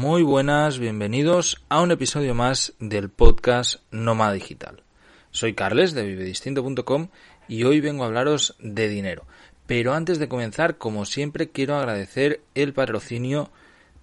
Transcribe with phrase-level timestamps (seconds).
[0.00, 4.82] Muy buenas, bienvenidos a un episodio más del podcast Nómada Digital.
[5.30, 7.08] Soy Carles de vivedistinto.com
[7.48, 9.26] y hoy vengo a hablaros de dinero.
[9.66, 13.50] Pero antes de comenzar, como siempre, quiero agradecer el patrocinio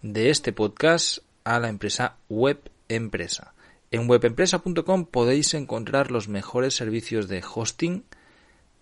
[0.03, 3.55] de este podcast a la empresa Web Empresa.
[3.89, 8.03] En webempresa.com podéis encontrar los mejores servicios de hosting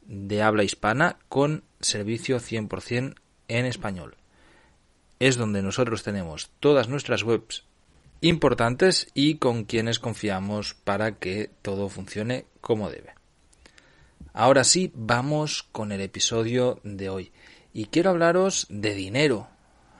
[0.05, 3.16] de habla hispana con servicio 100%
[3.47, 4.17] en español
[5.28, 7.64] es donde nosotros tenemos todas nuestras webs
[8.22, 13.16] importantes y con quienes confiamos para que todo funcione como debe.
[14.34, 17.31] Ahora sí, vamos con el episodio de hoy.
[17.73, 19.48] Y quiero hablaros de dinero,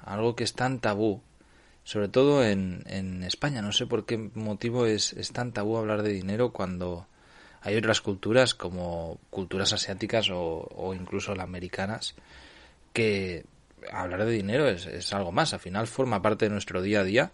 [0.04, 1.24] algo que es tan tabú,
[1.84, 3.64] sobre todo en, en España.
[3.64, 7.08] No sé por qué motivo es, es tan tabú hablar de dinero cuando
[7.62, 12.14] hay otras culturas como culturas asiáticas o, o incluso las americanas
[12.94, 13.44] que
[13.92, 17.32] hablar de dinero es, algo más, al final forma parte de nuestro día a día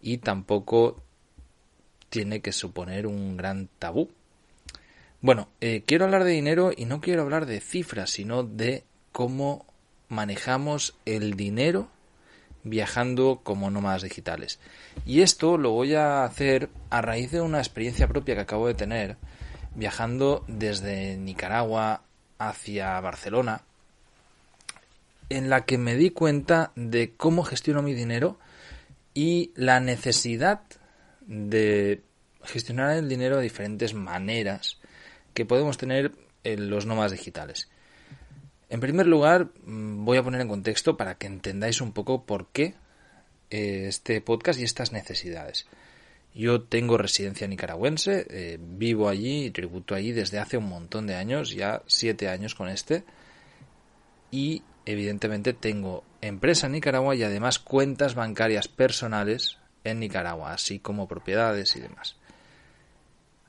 [0.00, 1.02] y tampoco
[2.08, 4.10] tiene que suponer un gran tabú.
[5.20, 9.66] Bueno, eh, quiero hablar de dinero y no quiero hablar de cifras, sino de cómo
[10.08, 11.88] manejamos el dinero
[12.62, 14.58] viajando como nómadas digitales.
[15.06, 18.74] Y esto lo voy a hacer a raíz de una experiencia propia que acabo de
[18.74, 19.16] tener
[19.74, 22.02] viajando desde Nicaragua
[22.38, 23.62] hacia Barcelona
[25.28, 28.38] en la que me di cuenta de cómo gestiono mi dinero
[29.14, 30.62] y la necesidad
[31.26, 32.02] de
[32.42, 34.78] gestionar el dinero de diferentes maneras
[35.34, 36.12] que podemos tener
[36.44, 37.68] en los nómadas digitales.
[38.70, 42.48] En primer lugar, mm, voy a poner en contexto para que entendáis un poco por
[42.48, 42.74] qué
[43.50, 45.66] eh, este podcast y estas necesidades.
[46.34, 51.16] Yo tengo residencia nicaragüense, eh, vivo allí y tributo allí desde hace un montón de
[51.16, 53.04] años, ya siete años con este,
[54.30, 61.06] y evidentemente tengo empresa en Nicaragua y además cuentas bancarias personales en Nicaragua, así como
[61.06, 62.16] propiedades y demás.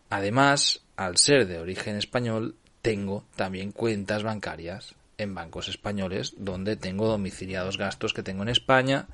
[0.09, 7.07] Además, al ser de origen español, tengo también cuentas bancarias en bancos españoles donde tengo
[7.07, 9.07] domiciliados gastos que tengo en España,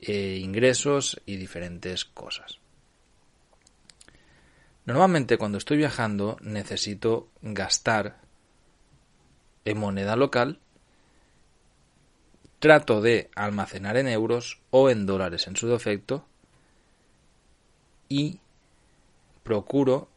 [0.00, 2.60] eh, ingresos y diferentes cosas.
[4.84, 8.20] Normalmente cuando estoy viajando necesito gastar
[9.64, 10.60] en moneda local
[12.58, 16.26] trato de almacenar en euros o en dólares en su defecto
[18.08, 18.40] y
[19.42, 20.08] procuro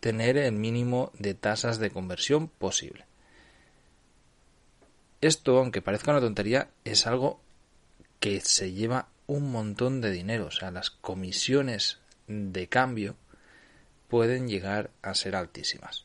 [0.00, 3.06] tener el mínimo de tasas de conversión posible.
[5.20, 7.40] Esto, aunque parezca una tontería, es algo
[8.20, 10.46] que se lleva un montón de dinero.
[10.46, 11.98] O sea, las comisiones
[12.28, 13.16] de cambio
[14.08, 16.04] pueden llegar a ser altísimas.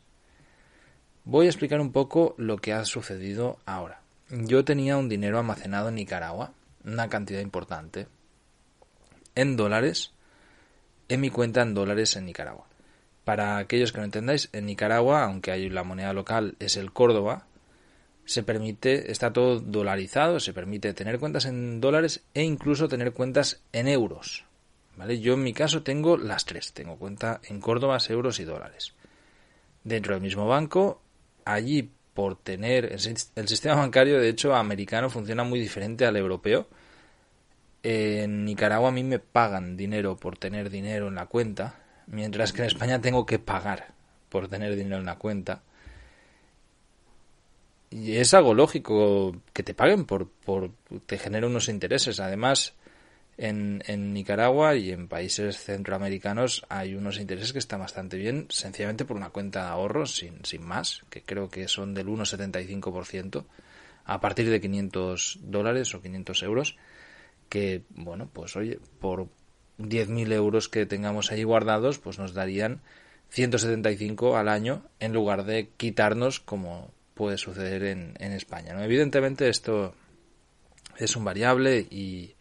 [1.23, 4.00] Voy a explicar un poco lo que ha sucedido ahora
[4.31, 6.53] yo tenía un dinero almacenado en Nicaragua,
[6.85, 8.07] una cantidad importante,
[9.35, 10.13] en dólares,
[11.09, 12.67] en mi cuenta en dólares en Nicaragua.
[13.25, 17.45] Para aquellos que no entendáis, en Nicaragua, aunque hay la moneda local es el Córdoba,
[18.25, 23.61] se permite, está todo dolarizado, se permite tener cuentas en dólares e incluso tener cuentas
[23.73, 24.45] en euros.
[24.95, 25.19] ¿Vale?
[25.19, 28.93] Yo en mi caso tengo las tres, tengo cuenta en Córdoba, euros y dólares.
[29.83, 31.01] Dentro del mismo banco,
[31.45, 32.99] allí por tener el,
[33.47, 36.67] sistema bancario, de hecho, americano funciona muy diferente al europeo.
[37.83, 42.61] En Nicaragua a mí me pagan dinero por tener dinero en la cuenta, mientras que
[42.61, 43.93] en España tengo que pagar
[44.29, 45.63] por tener dinero en la cuenta.
[47.89, 50.71] Y es algo lógico que te paguen por, por
[51.05, 52.19] te genera unos intereses.
[52.19, 52.73] Además,
[53.37, 59.17] en, Nicaragua y en países centroamericanos hay unos intereses que están bastante bien, sencillamente por
[59.17, 63.45] una cuenta de ahorros, sin, sin más, que creo que son del 1,75%
[64.05, 66.77] a partir de 500 dólares o 500 euros,
[67.49, 69.27] que, bueno, pues oye, por
[69.79, 72.81] 10.000 euros que tengamos ahí guardados, pues nos darían
[73.29, 78.73] 175 al año en lugar de quitarnos como puede suceder en, en España.
[78.73, 78.83] ¿no?
[78.83, 79.95] Evidentemente esto
[80.97, 82.35] es un variable y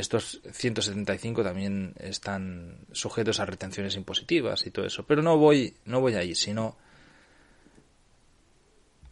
[0.00, 5.06] estos 175 también están sujetos a retenciones impositivas y todo eso.
[5.06, 6.76] Pero no voy, no voy ahí, sino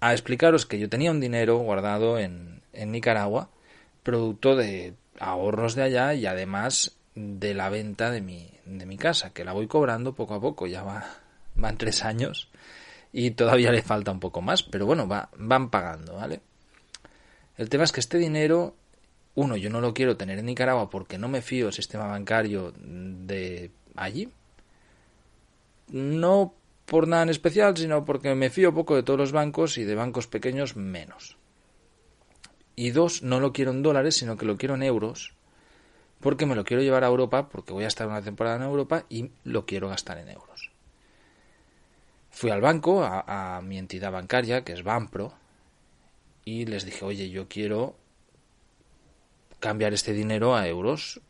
[0.00, 3.50] a explicaros que yo tenía un dinero guardado en, en Nicaragua,
[4.02, 9.32] producto de ahorros de allá y además de la venta de mi, de mi casa,
[9.32, 11.04] que la voy cobrando poco a poco, ya va,
[11.54, 12.50] van tres años
[13.12, 16.40] y todavía le falta un poco más, pero bueno, va, van pagando, ¿vale?
[17.56, 18.74] El tema es que este dinero,
[19.34, 22.72] uno, yo no lo quiero tener en Nicaragua porque no me fío del sistema bancario
[22.76, 24.28] de allí.
[25.88, 26.54] No
[26.86, 29.94] por nada en especial, sino porque me fío poco de todos los bancos y de
[29.94, 31.36] bancos pequeños menos.
[32.76, 35.34] Y dos, no lo quiero en dólares, sino que lo quiero en euros,
[36.20, 39.04] porque me lo quiero llevar a Europa, porque voy a estar una temporada en Europa
[39.08, 40.70] y lo quiero gastar en euros.
[42.30, 45.32] Fui al banco, a, a mi entidad bancaria, que es Banpro,
[46.44, 47.96] y les dije, oye, yo quiero
[49.64, 51.22] cambiar este dinero a euros.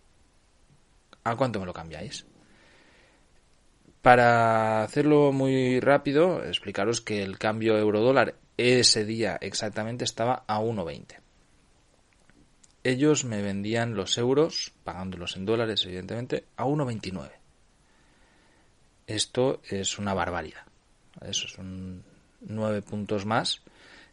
[1.22, 2.26] ¿A cuánto me lo cambiáis?
[4.02, 11.20] Para hacerlo muy rápido, explicaros que el cambio euro-dólar ese día exactamente estaba a 1,20.
[12.82, 17.30] Ellos me vendían los euros, pagándolos en dólares evidentemente, a 1,29.
[19.06, 20.66] Esto es una barbaridad.
[21.20, 22.02] Eso son
[22.40, 23.62] nueve puntos más.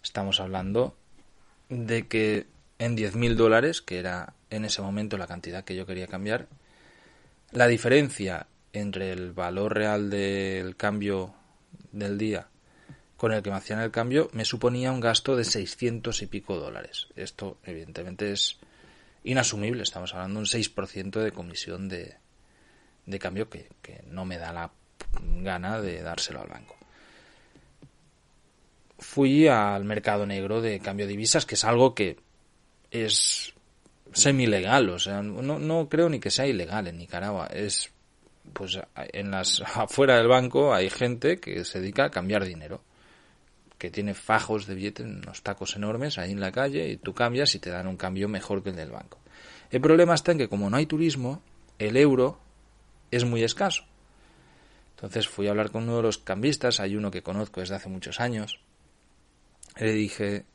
[0.04, 0.96] Estamos hablando
[1.70, 2.46] de que
[2.82, 6.48] en 10.000 dólares, que era en ese momento la cantidad que yo quería cambiar,
[7.52, 11.36] la diferencia entre el valor real del cambio
[11.92, 12.48] del día
[13.18, 16.58] con el que me hacían el cambio me suponía un gasto de 600 y pico
[16.58, 17.08] dólares.
[17.16, 18.58] Esto evidentemente es
[19.24, 22.16] inasumible, estamos hablando de un 6% de comisión de,
[23.06, 24.72] de cambio que, que no me da la
[25.44, 26.76] gana de dárselo al banco.
[28.98, 32.18] Fui al mercado negro de cambio de divisas, que es algo que
[32.92, 33.54] es
[34.14, 37.92] semi-legal, o sea, no, no creo ni que sea ilegal en Nicaragua, es
[38.54, 42.82] pues en las afuera del banco hay gente que se dedica a cambiar dinero,
[43.78, 47.56] que tiene fajos de billetes, unos tacos enormes ahí en la calle y tú cambias
[47.56, 49.18] y te dan un cambio mejor que el del banco.
[49.72, 51.42] El problema está en que como no hay turismo,
[51.80, 52.40] el euro
[53.10, 53.86] es muy escaso.
[54.96, 57.90] Entonces fui a hablar con uno de los cambistas, hay uno que conozco desde hace
[57.90, 58.60] muchos años,
[59.80, 60.46] le dije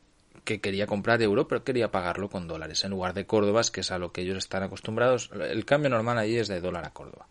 [0.47, 3.91] que quería comprar euro, pero quería pagarlo con dólares en lugar de córdobas, que es
[3.91, 5.29] a lo que ellos están acostumbrados.
[5.33, 7.27] El cambio normal allí es de dólar a Córdoba.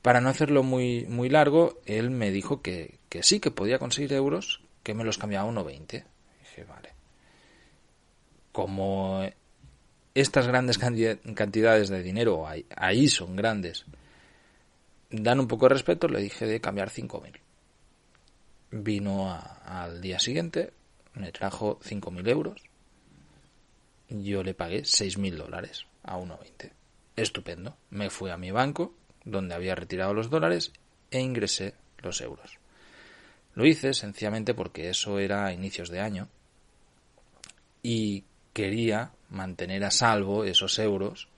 [0.00, 4.14] Para no hacerlo muy, muy largo, él me dijo que, que sí, que podía conseguir
[4.14, 6.04] euros, que me los cambiaba a 1,20.
[6.40, 6.94] Dije, vale.
[8.50, 9.22] Como
[10.14, 13.84] estas grandes cantidades de dinero, ahí, ahí son grandes,
[15.10, 17.40] dan un poco de respeto, le dije de cambiar 5.000
[18.82, 20.72] vino al día siguiente,
[21.14, 22.62] me trajo 5.000 euros,
[24.08, 26.70] yo le pagué 6.000 dólares a 1,20.
[27.16, 27.76] Estupendo.
[27.90, 28.94] Me fui a mi banco,
[29.24, 30.72] donde había retirado los dólares,
[31.10, 32.58] e ingresé los euros.
[33.54, 36.28] Lo hice sencillamente porque eso era a inicios de año
[37.82, 41.28] y quería mantener a salvo esos euros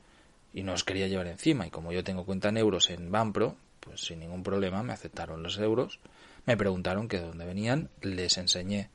[0.55, 1.67] y no os quería llevar encima.
[1.67, 5.43] Y como yo tengo cuenta en euros en Banpro, pues sin ningún problema me aceptaron
[5.43, 6.00] los euros
[6.46, 8.88] me preguntaron que de dónde venían, les enseñé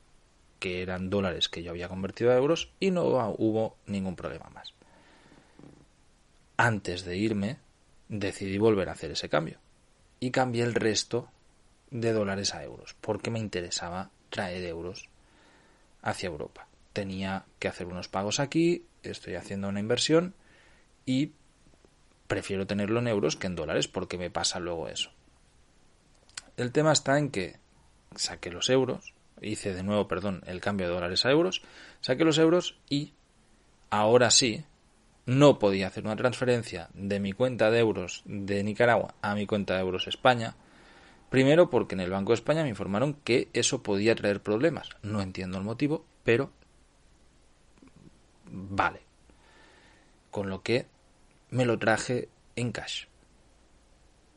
[0.62, 4.72] que eran dólares que yo había convertido a euros y no hubo ningún problema más.
[6.56, 7.56] Antes de irme,
[8.08, 9.58] decidí volver a hacer ese cambio
[10.20, 11.28] y cambié el resto
[11.90, 15.08] de dólares a euros porque me interesaba traer euros
[16.00, 16.68] hacia Europa.
[16.92, 20.32] Tenía que hacer unos pagos aquí, estoy haciendo una inversión
[21.04, 21.32] y
[22.28, 25.10] prefiero tenerlo en euros que en dólares porque me pasa luego eso.
[26.56, 27.56] El tema está en que
[28.14, 31.62] saqué los euros, hice de nuevo, perdón, el cambio de dólares a euros,
[32.00, 33.12] saqué los euros y
[33.90, 34.64] ahora sí
[35.26, 39.74] no podía hacer una transferencia de mi cuenta de euros de Nicaragua a mi cuenta
[39.74, 40.56] de euros España.
[41.30, 44.90] Primero porque en el Banco de España me informaron que eso podía traer problemas.
[45.02, 46.50] No entiendo el motivo, pero
[48.50, 49.02] vale.
[50.30, 50.86] Con lo que
[51.50, 53.06] me lo traje en cash.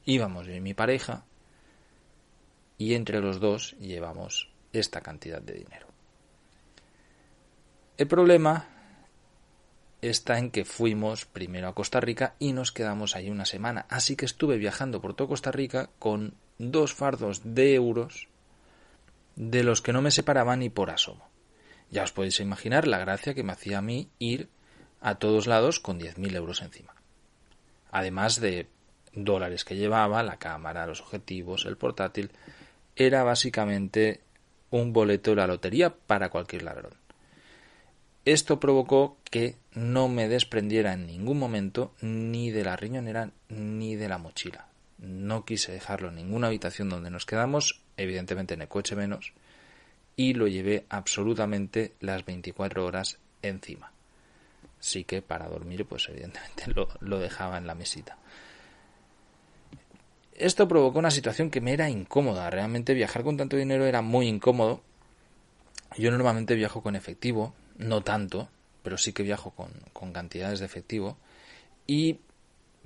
[0.06, 1.26] Íbamos en mi pareja
[2.78, 5.88] y entre los dos llevamos esta cantidad de dinero.
[7.98, 8.68] El problema
[10.02, 14.16] está en que fuimos primero a Costa Rica y nos quedamos ahí una semana, así
[14.16, 18.28] que estuve viajando por todo Costa Rica con dos fardos de euros
[19.36, 21.28] de los que no me separaban ni por asomo.
[21.92, 24.50] Ya os podéis imaginar la gracia que me hacía a mí ir
[25.02, 26.96] a todos lados con 10.000 euros encima.
[27.92, 28.68] Además de
[29.14, 32.32] dólares que llevaba, la cámara, los objetivos, el portátil,
[32.96, 34.22] era básicamente
[34.76, 36.94] un boleto de la lotería para cualquier ladrón.
[38.26, 44.10] Esto provocó que no me desprendiera en ningún momento ni de la riñonera ni de
[44.10, 44.68] la mochila.
[44.98, 49.32] No quise dejarlo en ninguna habitación donde nos quedamos, evidentemente en el coche menos,
[50.18, 53.94] y lo llevé absolutamente las 24 horas encima.
[54.82, 58.18] Sí que para dormir, pues evidentemente lo, lo dejaba en la mesita.
[60.36, 62.50] Esto provocó una situación que me era incómoda.
[62.50, 64.82] Realmente viajar con tanto dinero era muy incómodo.
[65.98, 68.50] Yo normalmente viajo con efectivo, no tanto,
[68.84, 71.18] pero sí que viajo con, con cantidades de efectivo.
[71.88, 72.20] Y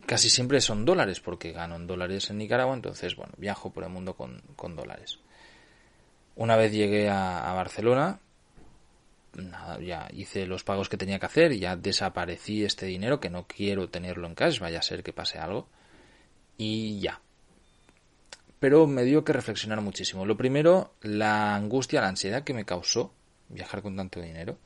[0.05, 3.89] casi siempre son dólares, porque gano en dólares en Nicaragua, entonces, bueno, viajo por el
[3.89, 5.19] mundo con, con dólares.
[6.35, 8.19] Una vez llegué a, Barcelona,
[9.81, 13.89] ya hice los pagos que tenía que hacer, ya desaparecí este dinero, que no quiero
[13.89, 15.67] tenerlo en cash, vaya a ser que pase algo,
[16.57, 17.19] y ya.
[18.59, 20.25] Pero me dio que reflexionar muchísimo.
[20.25, 23.13] Lo primero, la angustia, la ansiedad que me causó
[23.49, 24.57] viajar con tanto dinero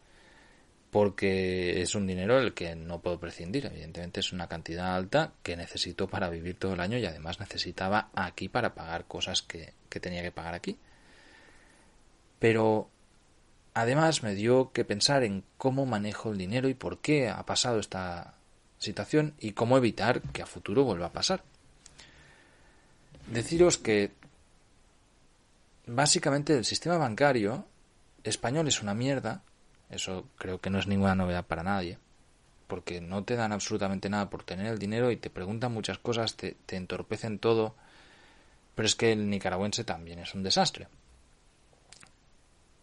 [0.94, 3.66] porque es un dinero el que no puedo prescindir.
[3.66, 8.12] Evidentemente es una cantidad alta que necesito para vivir todo el año y además necesitaba
[8.14, 10.78] aquí para pagar cosas que, tenía que pagar aquí.
[12.38, 12.92] Pero
[13.74, 17.80] además me dio que pensar en cómo manejo el dinero y por qué ha pasado
[17.80, 18.36] esta
[18.78, 21.44] situación y cómo evitar que a futuro vuelva a pasar.
[23.28, 24.12] Deciros que
[25.88, 27.66] básicamente el sistema bancario
[28.24, 29.42] español es una mierda
[29.94, 32.00] eso creo que no es ninguna novedad para nadie.
[32.68, 36.36] Porque no te dan absolutamente nada por tener el dinero y te preguntan muchas cosas,
[36.36, 37.76] te, te entorpecen todo.
[38.74, 40.88] Pero es que el nicaragüense también es un desastre.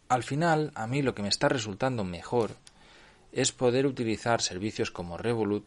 [0.08, 2.52] Al final, a mí lo que me está resultando mejor
[3.32, 5.64] es poder utilizar servicios como Revolut,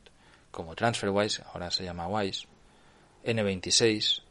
[0.52, 2.48] como TransferWise, ahora se llama Wise,
[3.26, 4.22] N26,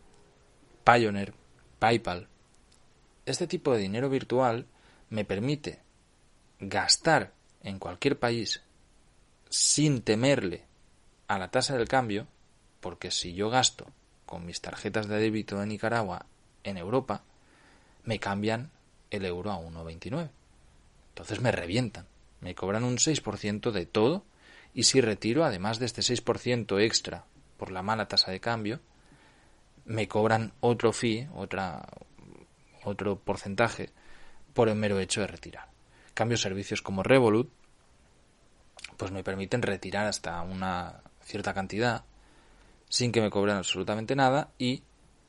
[0.84, 1.32] Pioneer,
[1.78, 2.28] PayPal.
[3.24, 4.66] Este tipo de dinero virtual
[5.10, 5.80] me permite
[6.58, 8.62] gastar en cualquier país
[9.48, 10.64] sin temerle
[11.28, 12.26] a la tasa del cambio,
[12.80, 13.86] porque si yo gasto
[14.26, 16.26] con mis tarjetas de débito de Nicaragua
[16.64, 17.22] en Europa,
[18.04, 18.70] me cambian
[19.10, 20.30] el euro a 1,29.
[21.10, 22.06] Entonces me revientan,
[22.40, 24.24] me cobran un 6% de todo
[24.74, 27.24] y si retiro, además de este 6% extra
[27.56, 28.80] por la mala tasa de cambio,
[29.84, 31.86] me cobran otro fee, otra,
[32.84, 33.90] otro porcentaje
[34.52, 35.72] por el mero hecho de retirar
[36.14, 37.50] cambio, servicios como Revolut,
[38.96, 42.04] pues me permiten retirar hasta una cierta cantidad
[42.88, 44.82] sin que me cobren absolutamente nada y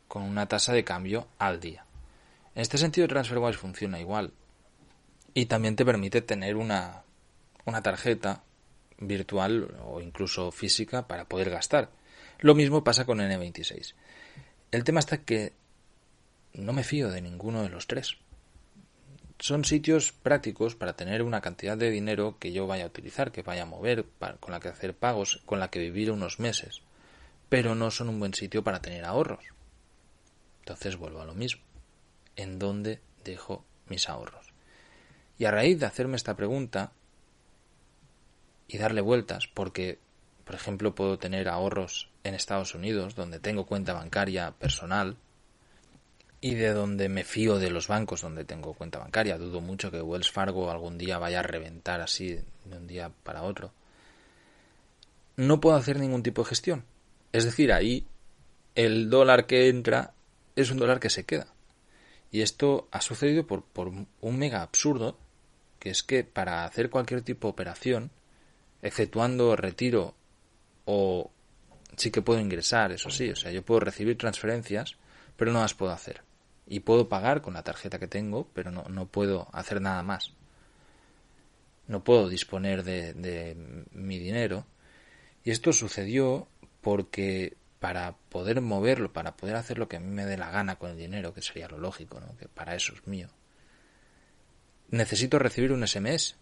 [0.08, 1.86] con una tasa de cambio al día.
[2.56, 4.34] En este sentido, TransferWise funciona igual.
[5.34, 7.04] Y también te permite tener una,
[7.66, 8.44] una tarjeta
[9.00, 11.90] virtual o incluso física para poder gastar.
[12.40, 13.96] Lo mismo pasa con N26.
[14.74, 15.54] El tema está que
[16.56, 18.18] no me fío de ninguno de los tres
[19.38, 23.44] son sitios prácticos para tener una cantidad de dinero que yo vaya a utilizar, que
[23.44, 24.08] vaya a mover,
[24.40, 26.82] con la que hacer pagos, con la que vivir unos meses.
[27.50, 29.46] Pero no son un buen sitio para tener ahorros.
[30.62, 31.62] Entonces vuelvo a lo mismo.
[32.36, 34.54] ¿En dónde dejo mis ahorros?
[35.38, 36.94] Y a raíz de hacerme esta pregunta
[38.68, 40.00] y darle vueltas, porque,
[40.46, 45.18] por ejemplo, puedo tener ahorros en Estados Unidos, donde tengo cuenta bancaria personal,
[46.44, 49.38] y de donde me fío de los bancos donde tengo cuenta bancaria.
[49.38, 53.44] Dudo mucho que Wells Fargo algún día vaya a reventar así de un día para
[53.44, 53.72] otro.
[55.38, 56.84] No puedo hacer ningún tipo de gestión.
[57.32, 58.06] Es decir, ahí
[58.76, 60.12] el dólar que entra
[60.58, 61.48] es un dólar que se queda.
[62.30, 65.18] Y esto ha sucedido por, por un mega absurdo,
[65.80, 68.12] que es que para hacer cualquier tipo de operación,
[68.82, 70.14] exceptuando retiro
[70.84, 71.32] o
[71.98, 74.98] sí que puedo ingresar, eso sí, o sea, yo puedo recibir transferencias,
[75.36, 76.22] pero no las puedo hacer
[76.66, 80.34] y puedo pagar con la tarjeta que tengo, pero no, no puedo hacer nada más.
[81.88, 83.56] No puedo disponer de, de
[83.92, 84.66] mi dinero.
[85.44, 86.48] Y esto sucedió
[86.82, 90.78] porque para poder moverlo, para poder hacer lo que a mí me dé la gana
[90.78, 92.38] con el dinero, que sería lo lógico, ¿no?
[92.38, 93.28] que para eso es mío,
[94.90, 96.38] necesito recibir un SMS.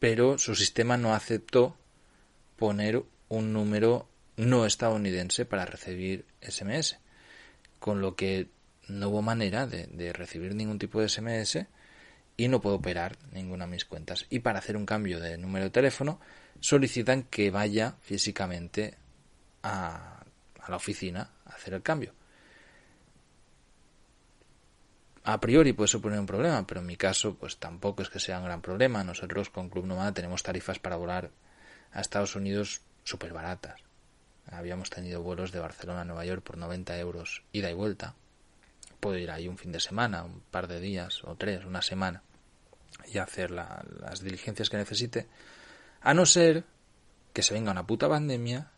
[0.00, 1.76] Pero su sistema no aceptó
[2.56, 6.98] poner un número no estadounidense para recibir SMS.
[7.78, 8.48] Con lo que
[8.88, 11.66] no hubo manera de, recibir ningún tipo de SMS
[12.36, 14.26] y no puedo operar ninguna de mis cuentas.
[14.30, 16.20] Y para hacer un cambio de número de teléfono
[16.60, 18.94] solicitan que vaya físicamente
[19.62, 20.24] a,
[20.60, 22.12] a la oficina a hacer el cambio.
[25.24, 28.38] A priori puede suponer un problema, pero en mi caso pues tampoco es que sea
[28.38, 29.02] un gran problema.
[29.02, 31.32] Nosotros con Club Nomada tenemos tarifas para volar
[31.92, 33.80] a Estados Unidos súper baratas.
[34.50, 38.14] Habíamos tenido vuelos de Barcelona a Nueva York por 90 euros ida y vuelta
[39.06, 42.22] puedo ir ahí un fin de semana, un par de días o tres, una semana
[43.12, 45.28] y hacer las diligencias que necesite,
[46.00, 46.64] a no ser
[47.32, 48.70] que se venga una puta pandemia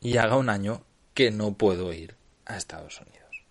[0.00, 2.14] y haga un año que no puedo ir
[2.46, 3.44] a Estados Unidos.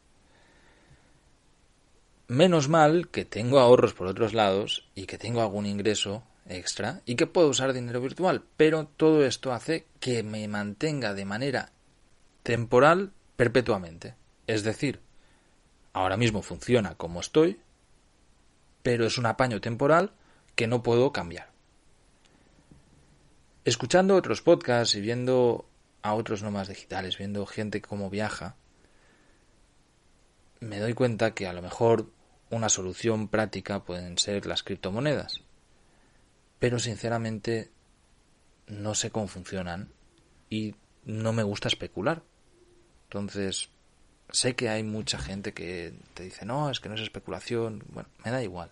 [2.27, 7.15] Menos mal que tengo ahorros por otros lados y que tengo algún ingreso extra y
[7.15, 11.71] que puedo usar dinero virtual, pero todo esto hace que me mantenga de manera
[12.43, 14.15] temporal perpetuamente.
[14.47, 15.01] Es decir,
[15.93, 17.59] ahora mismo funciona como estoy,
[18.83, 20.13] pero es un apaño temporal
[20.55, 21.51] que no puedo cambiar.
[23.65, 25.69] Escuchando otros podcasts y viendo
[26.01, 28.55] a otros nomás digitales, viendo gente cómo viaja,
[30.59, 32.09] me doy cuenta que a lo mejor
[32.49, 35.43] una solución práctica pueden ser las criptomonedas.
[36.59, 37.71] Pero sinceramente
[38.67, 39.89] no sé cómo funcionan
[40.49, 40.75] y
[41.05, 42.21] no me gusta especular.
[43.05, 43.69] Entonces,
[44.29, 47.83] sé que hay mucha gente que te dice, no, es que no es especulación.
[47.89, 48.71] Bueno, me da igual.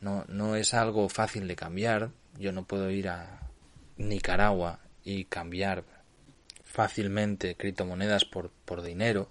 [0.00, 2.10] No, no es algo fácil de cambiar.
[2.38, 3.48] Yo no puedo ir a
[3.96, 5.84] Nicaragua y cambiar
[6.64, 9.30] fácilmente criptomonedas por, por dinero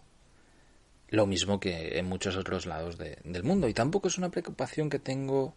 [1.09, 3.67] lo mismo que en muchos otros lados del mundo.
[3.67, 5.55] Y tampoco es una preocupación que tengo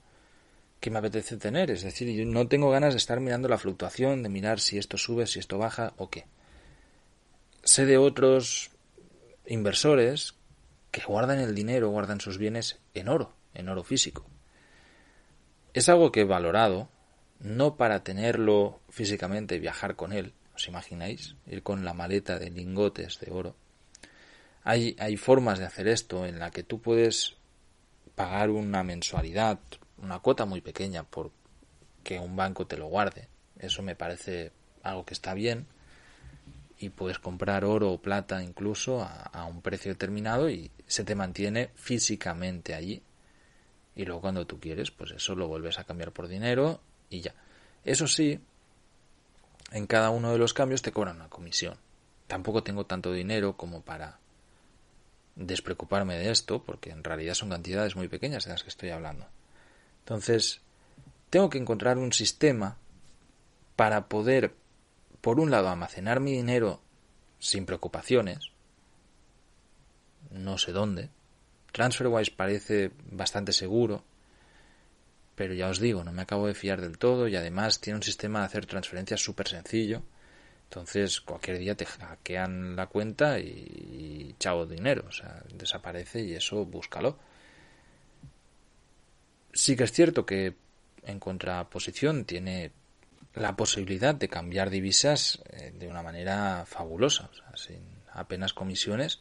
[0.83, 1.71] que me apetece tener.
[1.71, 4.99] Es decir, yo no tengo ganas de estar mirando la fluctuación, de mirar si esto
[4.99, 6.27] sube, si esto baja o qué.
[7.63, 8.73] Sé de otros
[9.47, 10.35] inversores
[10.91, 14.27] que guardan el dinero, guardan sus bienes en oro, en oro físico.
[15.73, 16.89] Es algo que he valorado,
[17.39, 21.37] no para tenerlo físicamente y viajar con él, ¿os imagináis?
[21.47, 23.55] Ir con la maleta de lingotes de oro,
[24.65, 27.37] hay, hay formas de hacer esto en la que tú puedes
[28.17, 29.61] pagar una mensualidad,
[30.03, 31.31] una cuota muy pequeña por
[32.05, 33.29] que un banco te lo guarde.
[33.59, 35.67] Eso me parece algo que está bien
[36.79, 41.15] y puedes comprar oro o plata incluso a, a, un precio determinado y se te
[41.15, 43.03] mantiene físicamente allí.
[43.95, 47.35] Y luego cuando tú quieres, pues eso lo vuelves a cambiar por dinero y ya.
[47.85, 48.41] Eso sí,
[49.71, 51.77] en cada uno de los cambios te cobran una comisión.
[52.27, 54.19] Tampoco tengo tanto dinero como para
[55.37, 59.27] despreocuparme de esto, porque en realidad son cantidades muy pequeñas de las que estoy hablando.
[60.03, 60.61] Entonces,
[61.31, 62.77] tengo que encontrar un sistema
[63.77, 64.55] para poder,
[65.21, 66.81] por un lado, almacenar mi dinero
[67.39, 68.51] sin preocupaciones,
[70.31, 71.11] no sé dónde.
[71.73, 74.05] TransferWise parece bastante seguro,
[75.35, 78.03] pero ya os digo, no me acabo de fiar del todo y además tiene un
[78.03, 80.03] sistema de hacer transferencias súper sencillo
[80.73, 86.65] entonces, cualquier día te hackean la cuenta y, chao dinero, o sea, desaparece y eso
[86.65, 87.19] búscalo.
[89.53, 90.55] Sí que es cierto que
[91.05, 92.73] en contraposición tiene
[93.35, 97.81] la posibilidad de cambiar divisas eh, de una manera fabulosa, sin
[98.13, 99.21] apenas comisiones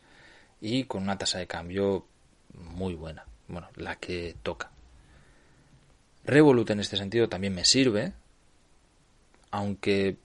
[0.60, 2.06] y con una tasa de cambio
[2.54, 4.70] muy buena, bueno, la que toca.
[6.26, 8.14] Revolut en este sentido también me sirve,
[9.50, 10.18] aunque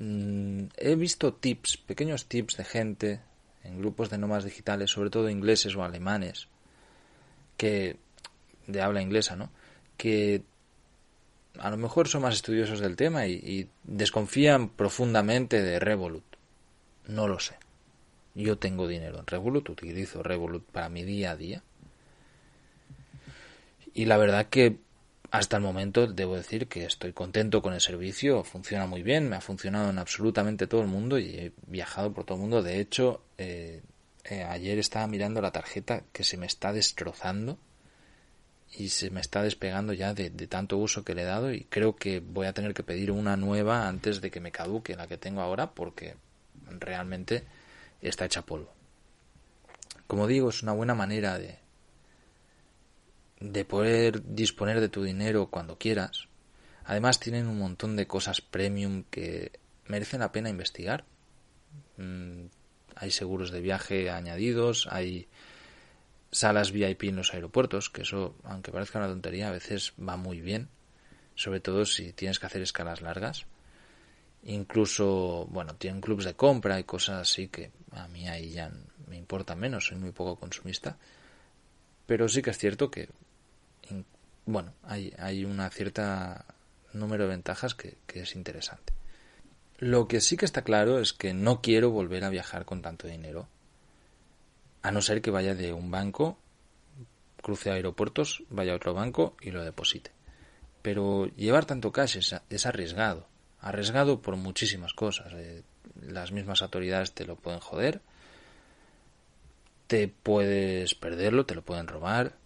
[0.00, 3.20] Mm, he visto tips, pequeños tips de gente
[3.64, 6.48] en grupos de nómadas digitales, sobre todo ingleses o alemanes,
[7.58, 7.98] que
[8.72, 9.50] de habla inglesa, ¿no?
[9.96, 10.42] Que
[11.58, 16.24] a lo mejor son más estudiosos del tema y, desconfían profundamente de Revolut.
[17.06, 17.56] No lo sé.
[18.34, 21.62] Yo tengo dinero en Revolut, utilizo Revolut para mi día a día.
[23.92, 24.78] Y la verdad que
[25.32, 29.36] hasta el momento debo decir que estoy contento con el servicio, funciona muy bien, me
[29.36, 32.62] ha funcionado en absolutamente todo el mundo y he viajado por todo el mundo.
[32.62, 33.82] De hecho, eh,
[34.24, 37.58] eh, ayer estaba mirando la tarjeta que se me está destrozando
[38.72, 41.96] y se me está despegando ya de, tanto uso que le he dado y creo
[41.96, 45.18] que voy a tener que pedir una nueva antes de que me caduque la que
[45.18, 46.16] tengo ahora porque
[46.78, 47.44] realmente
[48.00, 48.72] está hecha polvo.
[50.06, 51.58] Como digo, es una buena manera de,
[53.40, 56.28] de poder disponer de tu dinero cuando quieras.
[56.84, 59.52] Además tienen un montón de cosas premium que
[59.86, 61.04] merecen la pena investigar.
[61.96, 62.46] Mm,
[62.96, 65.28] hay seguros de viaje añadidos, hay
[66.32, 70.40] salas VIP en los aeropuertos, que eso, aunque parezca una tontería, a veces va muy
[70.40, 70.68] bien,
[71.34, 73.46] sobre todo si tienes que hacer escalas largas.
[74.44, 78.70] Incluso, bueno, tienen clubs de compra y cosas así que a mí ahí ya
[79.08, 80.96] me importa menos, soy muy poco consumista.
[82.06, 83.08] Pero sí que es cierto que
[84.46, 86.44] bueno, hay, hay una cierta
[86.92, 88.92] número de ventajas que, que es interesante.
[89.78, 93.06] Lo que sí que está claro es que no quiero volver a viajar con tanto
[93.06, 93.48] dinero,
[94.82, 96.38] a no ser que vaya de un banco,
[97.42, 100.12] cruce aeropuertos, vaya a otro banco y lo deposite.
[100.82, 103.26] Pero llevar tanto cash es, es arriesgado,
[103.60, 105.32] arriesgado por muchísimas cosas.
[105.34, 105.62] Eh,
[106.00, 108.00] las mismas autoridades te lo pueden joder,
[109.86, 112.36] te puedes perderlo, te lo pueden robar,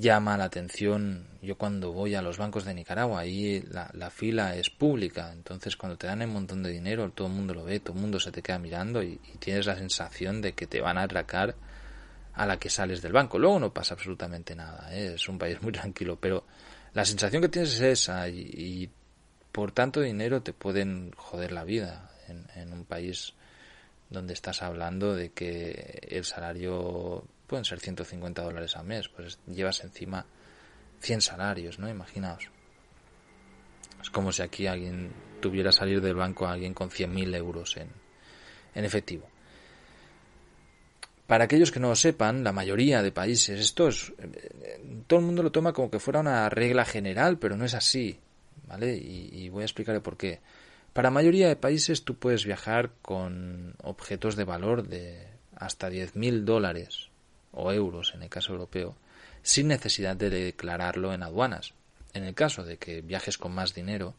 [0.00, 1.26] llama la atención.
[1.42, 5.98] Yo cuando voy a los bancos de Nicaragua, ahí la, fila es pública, entonces cuando
[5.98, 8.30] te dan un montón de dinero, todo el mundo lo ve, todo el mundo se
[8.30, 11.54] te queda mirando y, tienes la sensación de que te van a atracar
[12.34, 13.38] a la que sales del banco.
[13.38, 15.14] Luego no pasa absolutamente nada, ¿eh?
[15.14, 16.44] es un país muy tranquilo, pero
[16.94, 18.90] la sensación que tienes es esa y,
[19.50, 22.10] por tanto dinero te pueden joder la vida
[22.56, 23.34] en, un país
[24.08, 29.84] donde estás hablando de que el salario pueden ser 150 dólares al mes, pues llevas
[29.84, 30.24] encima
[31.00, 31.86] 100 salarios, ¿no?
[31.86, 32.48] Imaginaos.
[34.00, 37.90] Es como si aquí alguien tuviera salir del banco a alguien con 100.000 euros en,
[38.74, 39.28] en efectivo.
[41.26, 44.14] Para aquellos que no lo sepan, la mayoría de países, esto es,
[45.06, 48.18] todo el mundo lo toma como que fuera una regla general, pero no es así,
[48.66, 48.96] ¿vale?
[48.96, 50.40] Y, voy a explicarle por qué.
[50.94, 56.44] Para la mayoría de países tú puedes viajar con objetos de valor de hasta 10.000
[56.44, 57.11] dólares
[57.52, 58.96] o euros en el caso europeo,
[59.42, 61.74] sin necesidad de declararlo en aduanas.
[62.14, 64.14] En el caso de que viajes con más dinero,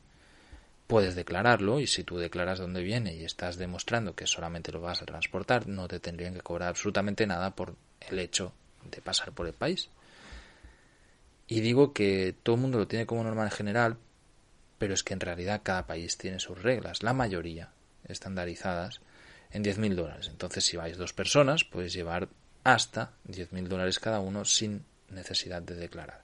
[0.88, 5.02] puedes declararlo y si tú declaras dónde viene y estás demostrando que solamente lo vas
[5.02, 8.54] a transportar, no te tendrían que cobrar absolutamente nada por el hecho
[8.91, 9.89] de pasar por el país.
[11.48, 13.98] Y digo que todo el mundo lo tiene como norma en general,
[14.78, 17.69] pero es que en realidad cada país tiene sus reglas, la mayoría
[18.06, 19.02] estandarizadas
[19.52, 20.28] en 10.000 dólares.
[20.30, 22.28] Entonces, si vais dos personas, puedes llevar
[22.63, 26.21] hasta 10.000 dólares cada uno sin necesidad de declarar.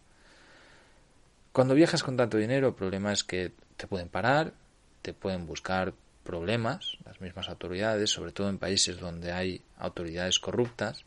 [1.52, 4.54] Cuando viajas con tanto dinero, el problema es que te pueden parar,
[5.02, 11.06] te pueden buscar problemas, las mismas autoridades, sobre todo en países donde hay autoridades corruptas,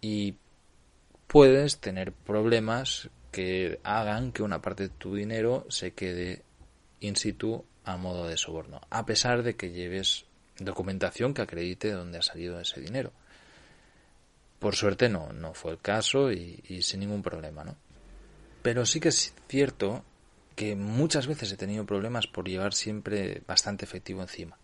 [0.00, 0.34] y
[1.26, 6.42] puedes tener problemas que hagan que una parte de tu dinero se quede
[7.00, 10.26] in situ a modo de soborno, a pesar de que lleves
[10.58, 13.12] documentación que acredite dónde ha salido ese dinero.
[14.64, 17.76] Por suerte no, no fue el caso y, sin ningún problema, ¿no?
[18.62, 20.02] Pero sí que es cierto
[20.56, 24.56] que muchas veces he tenido problemas por llevar siempre bastante efectivo encima.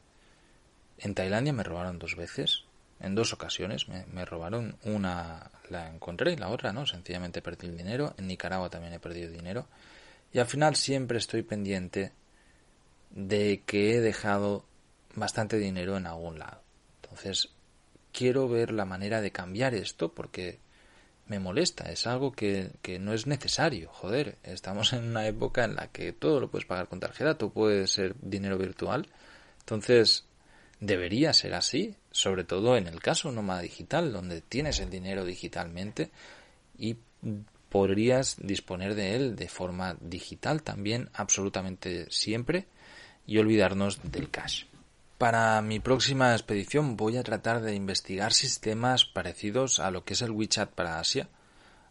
[0.97, 2.65] En Tailandia me robaron dos veces,
[2.99, 7.77] en dos ocasiones me, robaron, una la encontré y la otra no, sencillamente perdí el
[7.77, 9.67] dinero, en Nicaragua también he perdido dinero
[10.33, 12.13] y al final siempre estoy pendiente
[13.11, 14.65] de que he dejado
[15.15, 16.63] bastante dinero en algún lado.
[17.03, 17.51] Entonces,
[18.13, 20.59] quiero ver la manera de cambiar esto porque
[21.27, 25.77] me molesta, es algo que, que, no es necesario, joder, estamos en una época en
[25.77, 29.07] la que todo lo puedes pagar con tarjeta, todo puede ser dinero virtual,
[29.61, 30.25] entonces
[30.81, 36.11] debería ser así, sobre todo en el caso nómada digital, donde tienes el dinero digitalmente
[36.77, 36.97] y
[37.69, 42.67] podrías disponer de él de forma digital también absolutamente siempre
[43.27, 44.65] y olvidarnos del cash.
[45.21, 50.23] Para mi próxima expedición voy a tratar de investigar sistemas parecidos a lo que es
[50.23, 51.29] el WeChat para Asia.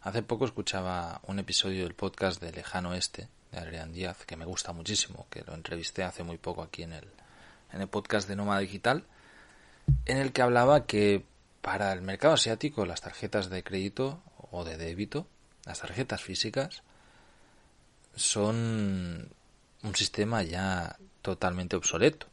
[0.02, 4.46] Hace poco escuchaba un episodio del podcast de Lejano Este, de Adrián Díaz, que me
[4.46, 7.06] gusta muchísimo, que lo entrevisté hace muy poco aquí en el,
[7.72, 9.04] en el podcast de Nómada Digital,
[10.06, 11.24] en el que hablaba que
[11.62, 15.28] para el mercado asiático las tarjetas de crédito o de débito,
[15.66, 16.82] las tarjetas físicas,
[18.16, 19.28] son
[19.84, 22.26] un sistema ya totalmente obsoleto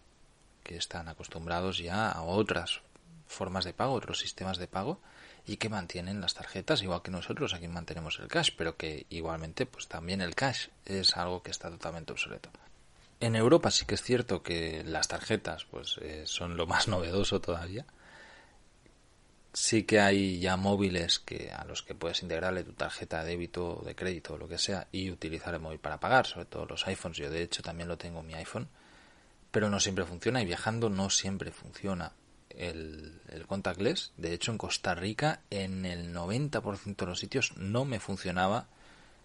[0.67, 2.81] que están acostumbrados ya a otras
[3.25, 4.99] formas de pago, otros sistemas de pago
[5.45, 9.65] y que mantienen las tarjetas igual que nosotros aquí mantenemos el cash, pero que igualmente
[9.65, 12.49] pues también el cash es algo que está totalmente obsoleto.
[13.21, 17.39] En Europa sí que es cierto que las tarjetas pues eh, son lo más novedoso
[17.39, 17.85] todavía.
[19.53, 23.81] Sí que hay ya móviles que a los que puedes integrarle tu tarjeta de débito,
[23.85, 26.85] de crédito o lo que sea y utilizar el móvil para pagar, sobre todo los
[26.85, 27.17] iPhones.
[27.17, 28.67] Yo de hecho también lo tengo en mi iPhone
[29.51, 32.11] pero no siempre funciona y viajando no siempre funciona
[32.57, 34.11] el, contactless.
[34.17, 38.67] De hecho, en Costa Rica, en el 90% de los sitios no me funcionaba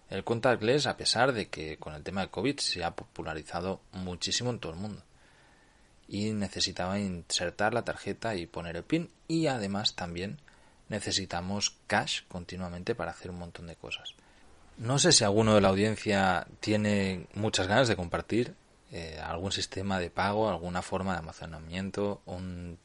[0.09, 4.51] el contactless, a pesar de que con el tema de COVID se ha popularizado muchísimo
[4.51, 5.01] en todo el mundo.
[6.07, 10.37] Y necesitaba insertar la tarjeta y poner el PIN, y además también
[10.89, 14.13] necesitamos cash continuamente para hacer un montón de cosas.
[14.77, 18.55] No sé si alguno de la audiencia tiene muchas ganas de compartir
[18.95, 22.77] eh, algún sistema de pago, alguna forma de almacenamiento, un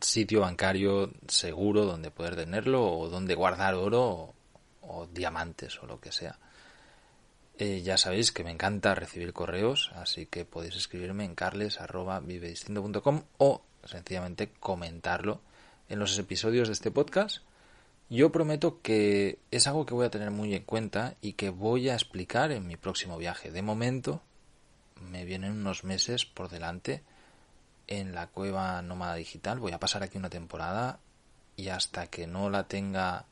[0.00, 4.32] sitio bancario seguro donde poder tenerlo o donde guardar oro
[4.82, 6.38] o, diamantes o lo que sea.
[7.58, 13.62] Eh, ya sabéis que me encanta recibir correos, así que podéis escribirme en carles.vivedistinto.com o
[13.84, 15.40] sencillamente comentarlo
[15.88, 17.38] en los episodios de este podcast.
[18.08, 21.88] Yo prometo que es algo que voy a tener muy en cuenta y que voy
[21.88, 23.50] a explicar en mi próximo viaje.
[23.50, 24.22] De momento,
[25.00, 27.02] me vienen unos meses por delante
[27.86, 29.58] en la cueva nómada digital.
[29.58, 30.98] Voy a pasar aquí una temporada
[31.56, 33.26] y hasta que no la tenga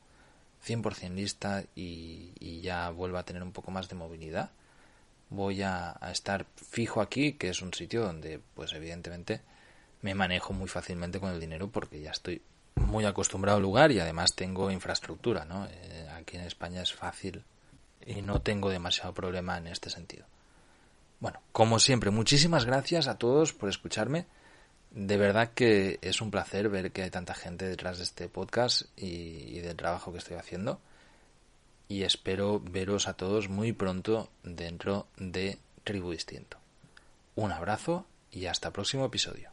[0.65, 4.51] 100% lista y, ya vuelva a tener un poco más de movilidad,
[5.29, 9.41] voy a, estar fijo aquí, que es un sitio donde, pues evidentemente,
[10.01, 12.41] me manejo muy fácilmente con el dinero porque ya estoy
[12.75, 15.67] muy acostumbrado al lugar y además tengo infraestructura, ¿no?
[15.69, 17.43] Eh, aquí en España es fácil
[18.05, 20.25] y no tengo demasiado problema en este sentido.
[21.23, 24.25] Bueno, como siempre, muchísimas gracias a todos por escucharme.
[24.91, 28.81] De verdad que es un placer ver que hay tanta gente detrás de este podcast
[28.97, 30.81] y, del trabajo que estoy haciendo.
[31.87, 36.57] Y espero veros a todos muy pronto dentro de Tribu Distinto.
[37.35, 39.52] Un abrazo y hasta el próximo episodio.